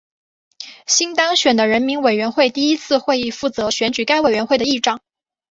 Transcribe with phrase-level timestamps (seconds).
[0.87, 4.99] 新当选的人民委员会第一次会议负责选举该委员会的议长。